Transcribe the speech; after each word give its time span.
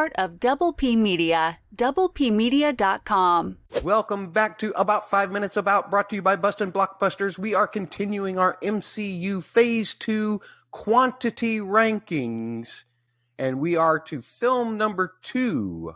part 0.00 0.12
of 0.16 0.40
Double 0.40 0.72
P 0.72 0.96
Media. 0.96 1.58
DoublePmedia.com. 1.76 3.58
Welcome 3.82 4.30
back 4.30 4.56
to 4.60 4.72
About 4.72 5.10
5 5.10 5.30
Minutes 5.30 5.58
About, 5.58 5.90
brought 5.90 6.08
to 6.08 6.16
you 6.16 6.22
by 6.22 6.36
Bustin' 6.36 6.72
Blockbusters. 6.72 7.36
We 7.36 7.54
are 7.54 7.66
continuing 7.66 8.38
our 8.38 8.56
MCU 8.62 9.44
Phase 9.44 9.92
2 9.92 10.40
quantity 10.70 11.58
rankings, 11.58 12.84
and 13.38 13.60
we 13.60 13.76
are 13.76 13.98
to 13.98 14.22
film 14.22 14.78
number 14.78 15.16
2. 15.20 15.92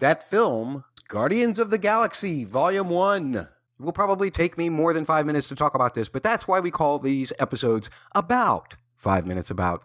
That 0.00 0.22
film, 0.22 0.84
Guardians 1.08 1.58
of 1.58 1.70
the 1.70 1.78
Galaxy, 1.78 2.44
Volume 2.44 2.90
1. 2.90 3.36
It 3.36 3.48
will 3.78 3.92
probably 3.92 4.30
take 4.30 4.58
me 4.58 4.68
more 4.68 4.92
than 4.92 5.06
5 5.06 5.24
minutes 5.24 5.48
to 5.48 5.54
talk 5.54 5.74
about 5.74 5.94
this, 5.94 6.10
but 6.10 6.22
that's 6.22 6.46
why 6.46 6.60
we 6.60 6.70
call 6.70 6.98
these 6.98 7.32
episodes 7.38 7.88
About 8.14 8.76
5 8.96 9.26
Minutes 9.26 9.50
About. 9.50 9.84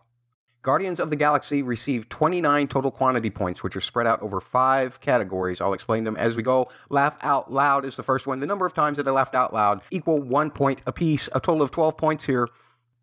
Guardians 0.66 1.00
of 1.00 1.12
the 1.12 1.16
Galaxy 1.16 1.62
received 1.62 2.10
29 2.10 2.68
total 2.68 2.90
quantity 2.90 3.30
points, 3.30 3.62
which 3.62 3.76
are 3.76 3.82
spread 3.82 4.08
out 4.08 4.20
over 4.24 4.42
five 4.42 5.00
categories. 5.00 5.62
I'll 5.62 5.74
explain 5.74 6.06
them 6.06 6.18
as 6.18 6.36
we 6.36 6.42
go. 6.42 6.72
Laugh 6.90 7.20
out 7.22 7.54
loud 7.54 7.86
is 7.86 7.96
the 7.96 8.02
first 8.02 8.26
one. 8.26 8.40
The 8.40 8.48
number 8.48 8.66
of 8.66 8.74
times 8.74 8.98
that 8.98 9.08
I 9.08 9.12
laughed 9.12 9.36
out 9.36 9.54
loud 9.54 9.84
equal 9.92 10.20
one 10.20 10.50
point 10.50 10.82
apiece, 10.88 11.30
a 11.36 11.40
total 11.40 11.62
of 11.62 11.70
12 11.70 11.98
points 11.98 12.26
here. 12.26 12.50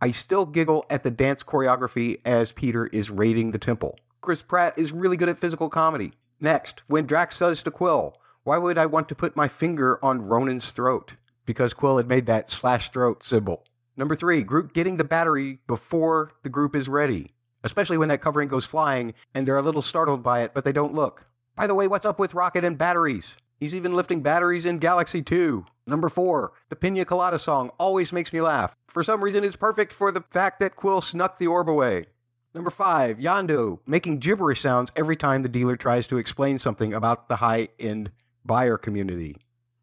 I 0.01 0.11
still 0.11 0.45
giggle 0.45 0.84
at 0.91 1.05
the 1.05 1.11
dance 1.12 1.45
choreography 1.45 2.20
as 2.25 2.51
Peter 2.51 2.89
is 2.89 3.12
raiding 3.12 3.53
the 3.53 3.59
temple. 3.59 3.97
Chris 4.23 4.42
Pratt 4.42 4.77
is 4.77 4.91
really 4.91 5.17
good 5.17 5.29
at 5.29 5.39
physical 5.39 5.69
comedy. 5.69 6.15
Next, 6.41 6.83
when 6.89 7.06
Drax 7.06 7.37
says 7.37 7.62
to 7.62 7.70
Quill, 7.70 8.17
Why 8.42 8.59
would 8.59 8.77
I 8.77 8.87
want 8.87 9.09
to 9.11 9.15
put 9.15 9.37
my 9.37 9.47
finger 9.47 10.05
on 10.05 10.23
Ronan's 10.23 10.73
throat? 10.73 11.15
Because 11.47 11.75
Quill 11.75 11.98
had 11.98 12.09
made 12.09 12.27
that 12.27 12.51
slash 12.51 12.91
throat 12.91 13.23
symbol. 13.23 13.62
Number 13.97 14.17
three, 14.17 14.42
Groot 14.42 14.75
getting 14.75 14.97
the 14.97 15.05
battery 15.05 15.61
before 15.69 16.33
the 16.42 16.51
group 16.51 16.75
is 16.75 16.89
ready 16.89 17.32
especially 17.65 17.98
when 17.98 18.09
that 18.09 18.21
covering 18.21 18.48
goes 18.48 18.65
flying 18.65 19.15
and 19.34 19.47
they're 19.47 19.57
a 19.57 19.62
little 19.62 19.83
startled 19.83 20.23
by 20.23 20.43
it, 20.43 20.55
but 20.55 20.65
they 20.65 20.73
don't 20.73 20.95
look. 20.95 21.27
By 21.57 21.66
the 21.66 21.75
way, 21.75 21.89
what's 21.89 22.07
up 22.07 22.19
with 22.19 22.34
Rocket 22.34 22.65
and 22.65 22.79
batteries? 22.79 23.37
He's 23.61 23.75
even 23.75 23.95
lifting 23.95 24.23
batteries 24.23 24.67
in 24.67 24.78
Galaxy 24.78 25.23
2. 25.23 25.64
Number 25.87 26.09
4, 26.09 26.53
the 26.69 26.77
Pina 26.77 27.05
Colada 27.05 27.39
song 27.39 27.70
always 27.78 28.12
makes 28.12 28.33
me 28.33 28.41
laugh. 28.41 28.77
For 28.89 29.03
some 29.03 29.22
reason, 29.22 29.45
it's 29.45 29.56
perfect 29.56 29.92
for 29.92 30.11
the 30.11 30.25
fact 30.31 30.61
that 30.61 30.77
Quill 30.77 31.00
snuck 31.00 31.39
the 31.39 31.47
orb 31.47 31.69
away. 31.69 32.06
Number 32.55 32.70
5, 32.70 33.19
Yondu 33.19 33.78
making 33.87 34.19
gibberish 34.19 34.61
sounds 34.61 34.92
every 34.94 35.17
time 35.17 35.42
the 35.42 35.48
dealer 35.48 35.77
tries 35.77 36.06
to 36.09 36.19
explain 36.19 36.59
something 36.59 36.92
about 36.92 37.28
the 37.28 37.37
high 37.37 37.69
end 37.78 38.11
buyer 38.44 38.77
community. 38.77 39.37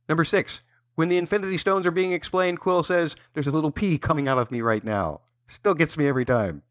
Number 0.08 0.23
6, 0.23 0.61
when 0.95 1.09
the 1.09 1.17
Infinity 1.17 1.58
Stones 1.58 1.86
are 1.86 1.92
being 1.92 2.11
explained, 2.11 2.59
Quill 2.59 2.84
says, 2.84 3.16
There's 3.34 3.48
a 3.48 3.52
little 3.52 3.72
pea 3.72 3.98
coming 3.98 4.28
out 4.28 4.38
of 4.38 4.52
me 4.52 4.61
right 4.61 4.84
now. 4.84 5.22
Still 5.48 5.73
gets 5.73 5.98
me 5.98 6.08
every 6.08 6.26
time. 6.26 6.61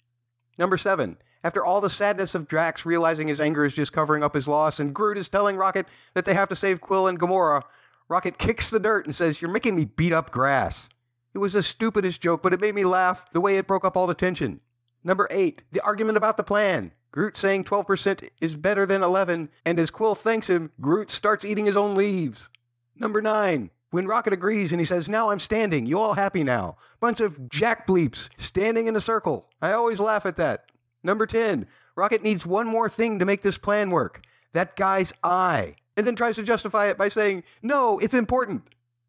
Number 0.59 0.77
seven, 0.77 1.17
after 1.45 1.65
all 1.65 1.81
the 1.81 1.89
sadness 1.89 2.35
of 2.35 2.49
Drax 2.49 2.85
realizing 2.85 3.29
his 3.29 3.41
anger 3.41 3.65
is 3.65 3.75
just 3.75 3.93
covering 3.93 4.25
up 4.25 4.35
his 4.35 4.49
loss, 4.49 4.81
and 4.81 4.95
Groot 4.95 5.17
is 5.17 5.29
telling 5.29 5.57
Rocket 5.57 5.87
that 6.15 6.25
they 6.25 6.35
have 6.35 6.49
to 6.49 6.57
save 6.57 6.81
Quill 6.81 7.07
and 7.07 7.19
Gamora, 7.19 7.63
Rocket 8.09 8.39
kicks 8.39 8.71
the 8.71 8.81
dirt 8.81 9.07
and 9.07 9.15
says, 9.15 9.41
You're 9.41 9.51
making 9.51 9.77
me 9.77 9.85
beat 9.85 10.13
up 10.13 10.31
grass. 10.31 10.89
It 11.35 11.39
was 11.39 11.53
the 11.53 11.63
stupidest 11.63 12.21
joke, 12.21 12.43
but 12.43 12.55
it 12.55 12.61
made 12.61 12.75
me 12.75 12.85
laugh 12.85 13.31
the 13.33 13.41
way 13.41 13.57
it 13.57 13.67
broke 13.67 13.85
up 13.85 13.97
all 13.97 14.07
the 14.07 14.15
tension. 14.15 14.61
Number 15.05 15.29
eight, 15.31 15.63
the 15.71 15.81
argument 15.83 16.17
about 16.17 16.37
the 16.37 16.43
plan. 16.43 16.93
Groot 17.11 17.37
saying 17.37 17.65
12% 17.65 18.29
is 18.41 18.55
better 18.55 18.85
than 18.85 19.03
11, 19.03 19.51
and 19.65 19.79
as 19.79 19.91
Quill 19.91 20.15
thanks 20.15 20.51
him, 20.51 20.73
Groot 20.81 21.11
starts 21.11 21.45
eating 21.45 21.67
his 21.67 21.77
own 21.77 21.95
leaves. 21.95 22.51
Number 22.97 23.23
nine, 23.23 23.71
when 23.91 24.07
Rocket 24.07 24.33
agrees 24.33 24.73
and 24.73 24.81
he 24.81 24.85
says, 24.85 25.09
Now 25.09 25.31
I'm 25.31 25.39
standing, 25.39 25.87
you 25.87 25.99
all 25.99 26.15
happy 26.15 26.45
now. 26.45 26.77
Bunch 27.01 27.21
of 27.21 27.49
jack 27.49 27.87
bleeps 27.87 28.29
standing 28.37 28.87
in 28.87 28.97
a 28.97 29.01
circle. 29.01 29.49
I 29.63 29.73
always 29.73 30.01
laugh 30.01 30.27
at 30.27 30.37
that. 30.37 30.71
Number 31.03 31.27
10, 31.27 31.67
Rocket 31.97 32.23
needs 32.23 32.47
one 32.47 32.67
more 32.67 32.89
thing 32.89 33.19
to 33.19 33.25
make 33.25 33.43
this 33.43 33.59
plan 33.59 33.91
work 33.91 34.23
that 34.53 34.77
guy's 34.77 35.13
eye. 35.23 35.75
And 35.97 36.07
then 36.07 36.17
tries 36.17 36.37
to 36.37 36.43
justify 36.43 36.87
it 36.89 36.99
by 36.99 37.09
saying, 37.09 37.45
No, 37.63 37.99
it's 37.99 38.15
important. 38.15 38.63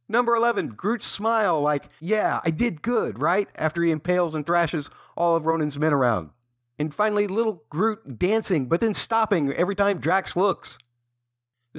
Number 0.08 0.36
11, 0.36 0.70
Groot's 0.70 1.06
smile, 1.06 1.62
like, 1.62 1.90
Yeah, 2.00 2.40
I 2.44 2.50
did 2.50 2.82
good, 2.82 3.22
right? 3.22 3.48
After 3.56 3.84
he 3.84 3.92
impales 3.92 4.34
and 4.36 4.46
thrashes 4.46 4.90
all 5.16 5.36
of 5.36 5.46
Ronan's 5.46 5.78
men 5.78 5.94
around. 5.94 6.32
And 6.80 6.94
finally, 6.94 7.28
little 7.28 7.64
Groot 7.70 8.18
dancing, 8.18 8.66
but 8.68 8.80
then 8.82 8.94
stopping 8.94 9.52
every 9.52 9.76
time 9.76 10.00
Drax 10.00 10.36
looks. 10.36 10.80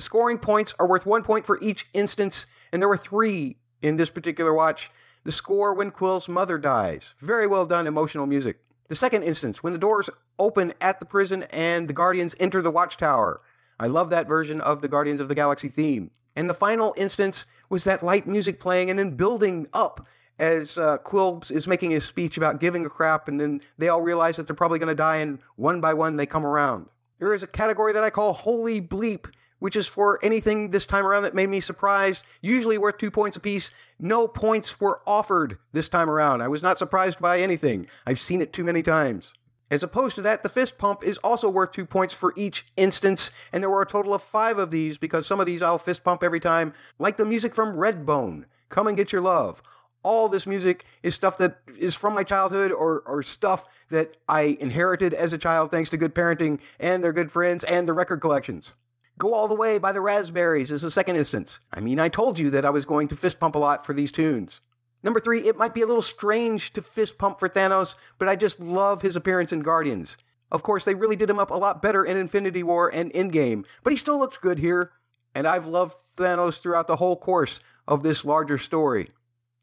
The 0.01 0.05
scoring 0.05 0.39
points 0.39 0.73
are 0.79 0.89
worth 0.89 1.05
one 1.05 1.23
point 1.23 1.45
for 1.45 1.59
each 1.61 1.87
instance, 1.93 2.47
and 2.73 2.81
there 2.81 2.89
were 2.89 2.97
three 2.97 3.59
in 3.83 3.97
this 3.97 4.09
particular 4.09 4.55
watch. 4.55 4.91
The 5.25 5.31
score 5.31 5.75
when 5.75 5.91
Quill's 5.91 6.27
mother 6.27 6.57
dies. 6.57 7.13
Very 7.19 7.47
well 7.47 7.67
done 7.67 7.87
emotional 7.87 8.27
music. 8.27 8.61
The 8.89 8.97
second 8.97 9.25
instance, 9.25 9.63
when 9.63 9.75
the 9.75 9.79
doors 9.79 10.09
open 10.39 10.73
at 10.81 11.01
the 11.01 11.05
prison 11.05 11.43
and 11.51 11.87
the 11.87 11.93
Guardians 11.93 12.35
enter 12.41 12.63
the 12.63 12.71
Watchtower. 12.71 13.43
I 13.79 13.89
love 13.89 14.09
that 14.09 14.27
version 14.27 14.63
of 14.63 14.81
the 14.81 14.89
Guardians 14.89 15.21
of 15.21 15.29
the 15.29 15.35
Galaxy 15.35 15.69
theme. 15.69 16.13
And 16.35 16.49
the 16.49 16.55
final 16.55 16.95
instance 16.97 17.45
was 17.69 17.85
that 17.85 18.03
light 18.03 18.27
music 18.27 18.59
playing 18.59 18.89
and 18.89 18.99
then 18.99 19.17
building 19.17 19.67
up 19.75 20.07
as 20.39 20.79
uh, 20.79 20.97
Quill 20.97 21.43
is 21.51 21.69
making 21.69 21.91
his 21.91 22.05
speech 22.05 22.39
about 22.39 22.59
giving 22.59 22.87
a 22.87 22.89
crap, 22.89 23.29
and 23.29 23.39
then 23.39 23.61
they 23.77 23.91
all 23.91 24.01
realize 24.01 24.37
that 24.37 24.47
they're 24.47 24.57
probably 24.57 24.79
going 24.79 24.89
to 24.89 24.95
die, 24.95 25.17
and 25.17 25.41
one 25.57 25.83
by 25.83 25.93
one 25.93 26.17
they 26.17 26.25
come 26.25 26.47
around. 26.47 26.87
There 27.19 27.35
is 27.35 27.43
a 27.43 27.47
category 27.47 27.93
that 27.93 28.03
I 28.03 28.09
call 28.09 28.33
Holy 28.33 28.81
Bleep, 28.81 29.27
which 29.61 29.77
is 29.77 29.87
for 29.87 30.19
anything 30.23 30.71
this 30.71 30.87
time 30.87 31.07
around 31.07 31.23
that 31.23 31.35
made 31.35 31.49
me 31.49 31.61
surprised, 31.61 32.25
usually 32.43 32.77
worth 32.77 32.99
two 32.99 33.11
points 33.11 33.37
apiece. 33.37 33.71
No 34.01 34.27
points 34.27 34.81
were 34.81 35.01
offered 35.07 35.59
this 35.73 35.89
time 35.89 36.11
around. 36.11 36.43
I 36.43 36.49
was 36.49 36.63
not 36.63 36.79
surprised 36.79 37.21
by 37.21 37.39
anything. 37.39 37.87
I've 38.05 38.19
seen 38.19 38.41
it 38.41 38.53
too 38.53 38.65
many 38.65 38.83
times. 38.83 39.35
As 39.71 39.85
opposed 39.85 40.17
to 40.17 40.23
that, 40.23 40.43
the 40.43 40.49
fist 40.49 40.79
pump 40.79 41.05
is 41.05 41.19
also 41.19 41.49
worth 41.49 41.71
two 41.71 41.87
points 41.87 42.13
for 42.13 42.33
each 42.37 42.67
instance, 42.77 43.31
and 43.53 43.63
there 43.63 43.71
were 43.71 43.83
a 43.83 43.87
total 43.87 44.15
of 44.15 44.23
five 44.23 44.59
of 44.59 44.73
these 44.73 44.99
because 44.99 45.27
some 45.27 45.39
of 45.39 45.47
these 45.47 45.63
I'll 45.63 45.79
fist 45.79 46.03
pump 46.03 46.25
every 46.25 46.41
time, 46.41 46.75
like 46.99 47.17
the 47.17 47.25
music 47.25 47.55
from 47.55 47.77
Redbone, 47.77 48.47
Come 48.69 48.89
and 48.89 48.97
Get 48.97 49.13
Your 49.13 49.23
Love. 49.23 49.63
All 50.03 50.29
this 50.29 50.47
music 50.47 50.87
is 51.05 51.15
stuff 51.15 51.39
that 51.39 51.59
is 51.79 51.95
from 51.95 52.15
my 52.15 52.25
childhood 52.25 52.73
or, 52.73 53.03
or 53.07 53.23
stuff 53.23 53.69
that 53.91 54.17
I 54.29 54.57
inherited 54.59 55.15
as 55.15 55.33
a 55.33 55.39
child 55.39 55.71
thanks 55.71 55.91
to 55.91 55.99
good 55.99 56.15
parenting 56.15 56.59
and 56.81 57.05
their 57.05 57.13
good 57.13 57.31
friends 57.31 57.63
and 57.63 57.87
the 57.87 57.93
record 57.93 58.21
collections. 58.21 58.73
Go 59.21 59.35
All 59.35 59.49
the 59.49 59.55
Way 59.55 59.77
by 59.77 59.93
the 59.93 60.01
Raspberries 60.01 60.71
is 60.71 60.81
the 60.81 60.91
second 60.91 61.17
instance. 61.17 61.61
I 61.75 61.81
mean, 61.81 62.01
I 62.01 62.09
told 62.09 62.39
you 62.39 62.49
that 62.51 62.65
I 62.65 62.71
was 62.71 62.87
going 62.87 63.07
to 63.09 63.17
fist 63.17 63.39
pump 63.39 63.55
a 63.55 63.59
lot 63.59 63.85
for 63.85 63.93
these 63.93 64.11
tunes. 64.11 64.63
Number 65.03 65.21
three, 65.21 65.41
it 65.41 65.59
might 65.59 65.75
be 65.75 65.83
a 65.83 65.87
little 65.87 66.01
strange 66.01 66.73
to 66.73 66.81
fist 66.81 67.19
pump 67.19 67.39
for 67.39 67.47
Thanos, 67.47 67.97
but 68.19 68.29
I 68.29 68.35
just 68.35 68.61
love 68.61 69.03
his 69.03 69.17
appearance 69.17 69.53
in 69.53 69.61
Guardians. 69.61 70.17
Of 70.51 70.63
course, 70.63 70.87
they 70.87 70.95
really 70.95 71.17
did 71.17 71.29
him 71.29 71.39
up 71.39 71.51
a 71.51 71.55
lot 71.55 71.83
better 71.83 72.03
in 72.03 72.17
Infinity 72.17 72.63
War 72.63 72.89
and 72.89 73.13
Endgame, 73.13 73.67
but 73.85 73.93
he 73.93 73.99
still 73.99 74.19
looks 74.19 74.39
good 74.39 74.59
here, 74.59 74.91
and 75.35 75.47
I've 75.47 75.67
loved 75.67 75.97
Thanos 76.17 76.59
throughout 76.59 76.89
the 76.89 76.97
whole 76.97 77.17
course 77.17 77.61
of 77.87 78.03
this 78.03 78.25
larger 78.25 78.57
story. 78.57 79.11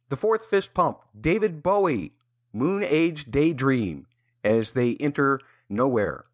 The 0.10 0.18
fourth 0.18 0.46
fist 0.46 0.76
pump, 0.76 1.00
David 1.20 1.64
Bowie, 1.64 2.14
Moon 2.54 2.86
Age 2.88 3.26
Daydream, 3.32 4.06
as 4.44 4.74
they 4.74 4.98
enter 5.00 5.40
Knowhere. 5.68 6.26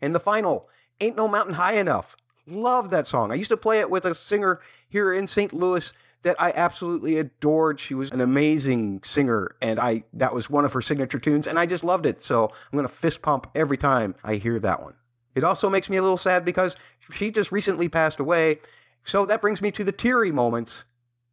And 0.00 0.14
the 0.14 0.20
final, 0.20 0.68
Ain't 1.00 1.16
No 1.16 1.26
Mountain 1.26 1.54
High 1.54 1.74
Enough, 1.74 2.14
Love 2.46 2.90
that 2.90 3.06
song. 3.06 3.30
I 3.30 3.34
used 3.34 3.50
to 3.50 3.56
play 3.56 3.80
it 3.80 3.90
with 3.90 4.04
a 4.04 4.14
singer 4.14 4.60
here 4.88 5.12
in 5.12 5.26
St. 5.26 5.52
Louis 5.52 5.92
that 6.22 6.36
I 6.40 6.52
absolutely 6.54 7.18
adored. 7.18 7.80
She 7.80 7.94
was 7.94 8.10
an 8.10 8.20
amazing 8.20 9.02
singer, 9.02 9.56
and 9.62 9.78
I 9.78 10.04
that 10.12 10.34
was 10.34 10.50
one 10.50 10.64
of 10.64 10.72
her 10.72 10.82
signature 10.82 11.18
tunes, 11.18 11.46
and 11.46 11.58
I 11.58 11.66
just 11.66 11.84
loved 11.84 12.06
it. 12.06 12.22
So 12.22 12.46
I'm 12.48 12.76
gonna 12.76 12.88
fist 12.88 13.22
pump 13.22 13.50
every 13.54 13.76
time 13.76 14.14
I 14.22 14.34
hear 14.34 14.58
that 14.58 14.82
one. 14.82 14.94
It 15.34 15.44
also 15.44 15.70
makes 15.70 15.88
me 15.88 15.96
a 15.96 16.02
little 16.02 16.16
sad 16.16 16.44
because 16.44 16.76
she 17.12 17.30
just 17.30 17.52
recently 17.52 17.88
passed 17.88 18.20
away. 18.20 18.58
So 19.04 19.24
that 19.26 19.40
brings 19.40 19.62
me 19.62 19.70
to 19.72 19.84
the 19.84 19.92
teary 19.92 20.32
moments. 20.32 20.84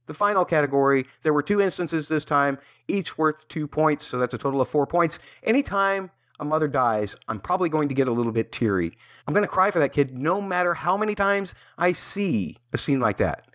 The 0.05 0.13
final 0.13 0.45
category, 0.45 1.05
there 1.23 1.33
were 1.33 1.43
two 1.43 1.59
instances 1.59 2.07
this 2.07 2.23
time, 2.23 2.59
each 2.87 3.17
worth 3.17 3.45
two 3.49 3.67
points, 3.67 4.05
so 4.05 4.17
that's 4.17 4.33
a 4.33 4.37
total 4.37 4.61
of 4.61 4.69
four 4.69 4.87
points. 4.87 5.19
Anytime 5.43 6.11
a 6.39 6.45
mother 6.45 6.67
dies, 6.67 7.15
I'm 7.27 7.39
probably 7.39 7.69
going 7.69 7.89
to 7.89 7.95
get 7.95 8.07
a 8.07 8.11
little 8.11 8.31
bit 8.31 8.51
teary. 8.51 8.97
I'm 9.27 9.33
going 9.33 9.45
to 9.45 9.51
cry 9.51 9.71
for 9.71 9.79
that 9.79 9.93
kid 9.93 10.17
no 10.17 10.41
matter 10.41 10.73
how 10.73 10.97
many 10.97 11.15
times 11.15 11.53
I 11.77 11.93
see 11.93 12.57
a 12.73 12.77
scene 12.77 12.99
like 12.99 13.17
that. 13.17 13.45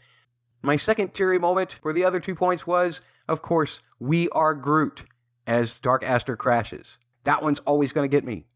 My 0.62 0.77
second 0.77 1.15
teary 1.15 1.39
moment 1.39 1.73
for 1.83 1.93
the 1.93 2.05
other 2.05 2.21
two 2.21 2.35
points 2.35 2.67
was, 2.67 3.01
of 3.29 3.43
course, 3.43 3.81
We 3.99 4.29
Are 4.31 4.55
Groot 4.55 5.05
as 5.47 5.81
Dark 5.81 6.05
Aster 6.05 6.37
crashes. 6.37 6.99
That 7.25 7.43
one's 7.43 7.61
always 7.61 7.93
going 7.93 8.09
to 8.09 8.15
get 8.15 8.25
me. 8.25 8.47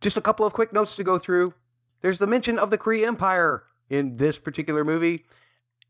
Just 0.00 0.16
a 0.16 0.20
couple 0.20 0.46
of 0.46 0.52
quick 0.52 0.72
notes 0.72 0.96
to 0.96 1.04
go 1.04 1.18
through. 1.18 1.54
There's 2.00 2.18
the 2.18 2.26
mention 2.26 2.58
of 2.58 2.70
the 2.70 2.78
Kree 2.78 3.06
Empire 3.06 3.64
in 3.88 4.16
this 4.16 4.38
particular 4.38 4.84
movie. 4.84 5.24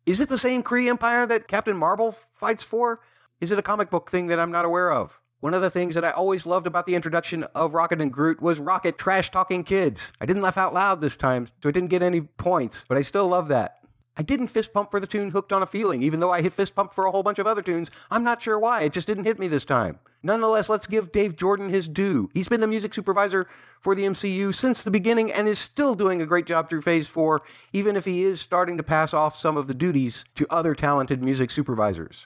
Is 0.05 0.21
it 0.21 0.29
the 0.29 0.39
same 0.39 0.62
Kree 0.62 0.89
Empire 0.89 1.27
that 1.27 1.49
Captain 1.49 1.77
Marvel 1.77 2.12
fights 2.33 2.62
for? 2.62 3.00
Is 3.41 3.50
it 3.50 3.59
a 3.59 3.62
comic 3.62 3.91
book 3.91 4.11
thing 4.11 4.29
that 4.29 4.39
I'm 4.39 4.53
not 4.53 4.65
aware 4.65 4.93
of? 4.93 5.19
One 5.41 5.53
of 5.53 5.61
the 5.61 5.69
things 5.69 5.94
that 5.94 6.05
I 6.05 6.12
always 6.12 6.47
loved 6.47 6.67
about 6.67 6.87
the 6.87 6.94
introduction 6.94 7.44
of 7.55 7.75
Rocket 7.75 8.00
and 8.00 8.11
Groot 8.11 8.41
was 8.41 8.59
Rocket 8.59 8.97
trash 8.97 9.31
talking 9.31 9.65
kids. 9.65 10.12
I 10.19 10.25
didn't 10.25 10.41
laugh 10.41 10.56
out 10.56 10.73
loud 10.73 11.03
this 11.03 11.17
time, 11.19 11.49
so 11.62 11.69
I 11.69 11.73
didn't 11.73 11.91
get 11.91 12.03
any 12.03 12.23
points, 12.23 12.87
but 12.88 12.97
I 12.97 13.03
still 13.03 13.29
love 13.29 13.49
that. 13.49 13.81
I 14.17 14.23
didn't 14.23 14.49
fist 14.49 14.73
pump 14.73 14.91
for 14.91 14.99
the 14.99 15.06
tune 15.06 15.31
Hooked 15.31 15.53
on 15.53 15.62
a 15.62 15.67
Feeling, 15.67 16.03
even 16.03 16.21
though 16.21 16.33
I 16.33 16.41
hit 16.41 16.55
fist 16.55 16.75
pump 16.75 16.94
for 16.94 17.05
a 17.05 17.11
whole 17.11 17.23
bunch 17.23 17.38
of 17.38 17.47
other 17.47 17.61
tunes. 17.61 17.91
I'm 18.11 18.25
not 18.25 18.41
sure 18.41 18.59
why. 18.59 18.83
It 18.83 18.94
just 18.94 19.06
didn't 19.06 19.27
hit 19.27 19.38
me 19.38 19.47
this 19.47 19.67
time. 19.67 19.99
Nonetheless, 20.23 20.71
let's 20.71 20.87
give 20.87 21.12
Dave 21.12 21.37
Jordan 21.37 21.69
his 21.69 21.87
due. 21.87 22.31
He's 22.33 22.49
been 22.49 22.62
the 22.62 22.67
music 22.67 22.94
supervisor 22.94 23.47
for 23.83 23.94
the 23.94 24.05
MCU 24.05 24.55
since 24.55 24.83
the 24.83 24.91
beginning 24.91 25.31
and 25.31 25.47
is 25.47 25.59
still 25.59 25.94
doing 25.94 26.23
a 26.23 26.27
great 26.27 26.47
job 26.47 26.71
through 26.71 26.81
Phase 26.81 27.09
4, 27.09 27.43
even 27.75 27.94
if 27.94 28.06
he 28.06 28.23
is 28.23 28.41
starting 28.41 28.79
to 28.79 28.83
pass 28.83 29.12
off 29.12 29.37
some 29.37 29.59
of 29.59 29.69
the 29.69 29.75
duties 29.75 30.25
to 30.35 30.47
other 30.49 30.75
talented 30.75 31.23
music 31.23 31.50
supervisors. 31.50 32.25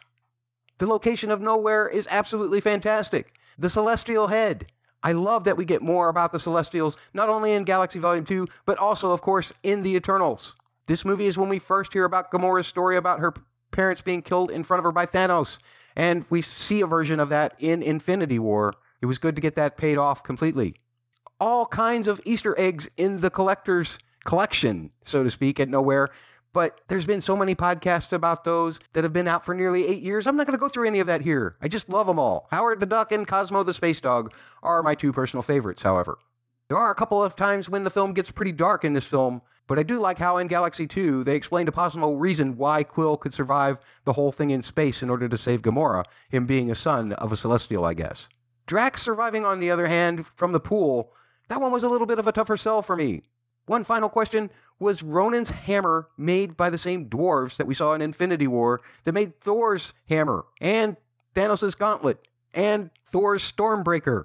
The 0.80 0.86
location 0.86 1.30
of 1.30 1.40
Knowhere 1.40 1.92
is 1.92 2.08
absolutely 2.10 2.62
fantastic. 2.62 3.38
The 3.58 3.68
Celestial 3.68 4.28
Head. 4.28 4.64
I 5.02 5.12
love 5.12 5.44
that 5.44 5.58
we 5.58 5.66
get 5.66 5.82
more 5.82 6.08
about 6.08 6.32
the 6.32 6.40
Celestials, 6.40 6.96
not 7.12 7.28
only 7.28 7.52
in 7.52 7.64
Galaxy 7.64 7.98
Volume 7.98 8.24
2, 8.24 8.48
but 8.64 8.78
also, 8.78 9.12
of 9.12 9.20
course, 9.20 9.52
in 9.62 9.82
The 9.82 9.94
Eternals. 9.94 10.56
This 10.86 11.04
movie 11.04 11.26
is 11.26 11.36
when 11.36 11.50
we 11.50 11.58
first 11.58 11.92
hear 11.92 12.06
about 12.06 12.30
Gamora's 12.30 12.66
story 12.66 12.96
about 12.96 13.20
her 13.20 13.34
parents 13.72 14.00
being 14.00 14.22
killed 14.22 14.50
in 14.50 14.64
front 14.64 14.78
of 14.78 14.84
her 14.84 14.90
by 14.90 15.04
Thanos, 15.04 15.58
and 15.96 16.24
we 16.30 16.40
see 16.40 16.80
a 16.80 16.86
version 16.86 17.20
of 17.20 17.28
that 17.28 17.56
in 17.58 17.82
Infinity 17.82 18.38
War. 18.38 18.72
It 19.02 19.06
was 19.06 19.18
good 19.18 19.36
to 19.36 19.42
get 19.42 19.56
that 19.56 19.76
paid 19.76 19.98
off 19.98 20.24
completely. 20.24 20.76
All 21.38 21.66
kinds 21.66 22.08
of 22.08 22.22
Easter 22.24 22.58
eggs 22.58 22.88
in 22.96 23.20
the 23.20 23.28
collector's 23.28 23.98
collection, 24.24 24.92
so 25.04 25.22
to 25.22 25.30
speak, 25.30 25.60
at 25.60 25.68
Knowhere. 25.68 26.08
But 26.52 26.80
there's 26.88 27.06
been 27.06 27.20
so 27.20 27.36
many 27.36 27.54
podcasts 27.54 28.12
about 28.12 28.44
those 28.44 28.80
that 28.92 29.04
have 29.04 29.12
been 29.12 29.28
out 29.28 29.44
for 29.44 29.54
nearly 29.54 29.86
eight 29.86 30.02
years. 30.02 30.26
I'm 30.26 30.36
not 30.36 30.46
going 30.46 30.58
to 30.58 30.60
go 30.60 30.68
through 30.68 30.88
any 30.88 30.98
of 30.98 31.06
that 31.06 31.20
here. 31.20 31.56
I 31.62 31.68
just 31.68 31.88
love 31.88 32.06
them 32.06 32.18
all. 32.18 32.48
Howard 32.50 32.80
the 32.80 32.86
Duck 32.86 33.12
and 33.12 33.26
Cosmo 33.26 33.62
the 33.62 33.72
Space 33.72 34.00
Dog 34.00 34.34
are 34.62 34.82
my 34.82 34.94
two 34.94 35.12
personal 35.12 35.42
favorites, 35.42 35.82
however. 35.82 36.18
There 36.68 36.78
are 36.78 36.90
a 36.90 36.96
couple 36.96 37.22
of 37.22 37.36
times 37.36 37.68
when 37.68 37.84
the 37.84 37.90
film 37.90 38.12
gets 38.12 38.30
pretty 38.30 38.52
dark 38.52 38.84
in 38.84 38.92
this 38.92 39.06
film, 39.06 39.42
but 39.66 39.78
I 39.78 39.82
do 39.84 40.00
like 40.00 40.18
how 40.18 40.38
in 40.38 40.48
Galaxy 40.48 40.86
2 40.86 41.24
they 41.24 41.36
explained 41.36 41.68
a 41.68 41.72
possible 41.72 42.16
reason 42.16 42.56
why 42.56 42.82
Quill 42.82 43.16
could 43.16 43.34
survive 43.34 43.78
the 44.04 44.12
whole 44.12 44.32
thing 44.32 44.50
in 44.50 44.62
space 44.62 45.02
in 45.02 45.10
order 45.10 45.28
to 45.28 45.38
save 45.38 45.62
Gamora, 45.62 46.04
him 46.28 46.46
being 46.46 46.70
a 46.70 46.74
son 46.74 47.12
of 47.12 47.32
a 47.32 47.36
Celestial, 47.36 47.84
I 47.84 47.94
guess. 47.94 48.28
Drax 48.66 49.02
surviving, 49.02 49.44
on 49.44 49.60
the 49.60 49.70
other 49.70 49.86
hand, 49.86 50.26
from 50.26 50.52
the 50.52 50.60
pool, 50.60 51.12
that 51.48 51.60
one 51.60 51.72
was 51.72 51.82
a 51.82 51.88
little 51.88 52.06
bit 52.06 52.20
of 52.20 52.28
a 52.28 52.32
tougher 52.32 52.56
sell 52.56 52.82
for 52.82 52.96
me. 52.96 53.22
One 53.70 53.84
final 53.84 54.08
question 54.08 54.50
was 54.80 55.00
Ronan's 55.00 55.50
hammer 55.50 56.08
made 56.18 56.56
by 56.56 56.70
the 56.70 56.76
same 56.76 57.08
dwarves 57.08 57.56
that 57.56 57.68
we 57.68 57.74
saw 57.74 57.92
in 57.92 58.02
Infinity 58.02 58.48
War 58.48 58.80
that 59.04 59.12
made 59.12 59.38
Thor's 59.38 59.94
hammer 60.08 60.44
and 60.60 60.96
Thanos' 61.36 61.78
gauntlet 61.78 62.18
and 62.52 62.90
Thor's 63.04 63.44
Stormbreaker? 63.44 64.24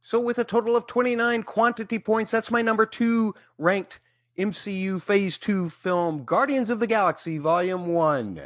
So, 0.00 0.20
with 0.20 0.38
a 0.38 0.44
total 0.44 0.76
of 0.76 0.86
29 0.86 1.42
quantity 1.42 1.98
points, 1.98 2.30
that's 2.30 2.52
my 2.52 2.62
number 2.62 2.86
two 2.86 3.34
ranked 3.58 3.98
MCU 4.38 5.02
Phase 5.02 5.38
2 5.38 5.70
film 5.70 6.22
Guardians 6.22 6.70
of 6.70 6.78
the 6.78 6.86
Galaxy 6.86 7.38
Volume 7.38 7.88
1. 7.88 8.40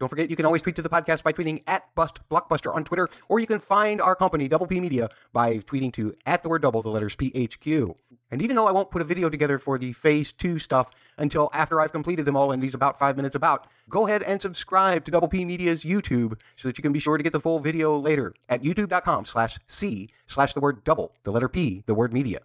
Don't 0.00 0.08
forget, 0.08 0.28
you 0.28 0.36
can 0.36 0.44
always 0.44 0.62
tweet 0.62 0.74
to 0.76 0.82
the 0.82 0.88
podcast 0.88 1.22
by 1.22 1.32
tweeting 1.32 1.62
at 1.68 1.94
Bust 1.94 2.20
Blockbuster 2.28 2.74
on 2.74 2.84
Twitter, 2.84 3.08
or 3.28 3.38
you 3.38 3.46
can 3.46 3.60
find 3.60 4.00
our 4.00 4.16
company, 4.16 4.48
Double 4.48 4.66
P 4.66 4.80
Media, 4.80 5.08
by 5.32 5.58
tweeting 5.58 5.92
to 5.92 6.12
at 6.26 6.42
the 6.42 6.48
word 6.48 6.62
double, 6.62 6.82
the 6.82 6.88
letters 6.88 7.14
PHQ. 7.14 7.94
And 8.30 8.42
even 8.42 8.56
though 8.56 8.66
I 8.66 8.72
won't 8.72 8.90
put 8.90 9.02
a 9.02 9.04
video 9.04 9.28
together 9.30 9.58
for 9.58 9.78
the 9.78 9.92
Phase 9.92 10.32
2 10.32 10.58
stuff 10.58 10.90
until 11.16 11.48
after 11.54 11.80
I've 11.80 11.92
completed 11.92 12.26
them 12.26 12.36
all 12.36 12.50
in 12.50 12.58
these 12.58 12.74
about 12.74 12.98
five 12.98 13.16
minutes 13.16 13.36
about, 13.36 13.68
go 13.88 14.08
ahead 14.08 14.24
and 14.24 14.42
subscribe 14.42 15.04
to 15.04 15.12
Double 15.12 15.28
P 15.28 15.44
Media's 15.44 15.84
YouTube 15.84 16.40
so 16.56 16.68
that 16.68 16.76
you 16.76 16.82
can 16.82 16.92
be 16.92 16.98
sure 16.98 17.16
to 17.16 17.22
get 17.22 17.32
the 17.32 17.40
full 17.40 17.60
video 17.60 17.96
later 17.96 18.34
at 18.48 18.62
youtube.com 18.62 19.24
slash 19.24 19.58
C 19.68 20.10
slash 20.26 20.52
the 20.54 20.60
word 20.60 20.82
double, 20.82 21.14
the 21.22 21.30
letter 21.30 21.48
P, 21.48 21.84
the 21.86 21.94
word 21.94 22.12
media. 22.12 22.40